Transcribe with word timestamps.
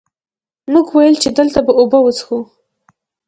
مونږ 0.71 0.87
ويل 0.95 1.15
چې 1.23 1.29
دلته 1.37 1.59
به 1.65 1.71
اوبۀ 1.79 1.99
وڅښو 2.01 2.37
ـ 2.45 2.49